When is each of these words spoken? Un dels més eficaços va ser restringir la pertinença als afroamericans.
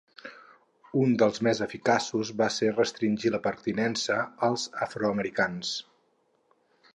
Un 1.01 1.11
dels 1.21 1.41
més 1.47 1.59
eficaços 1.65 2.31
va 2.39 2.47
ser 2.55 2.71
restringir 2.71 3.33
la 3.35 3.41
pertinença 3.49 4.19
als 4.49 4.65
afroamericans. 4.87 5.77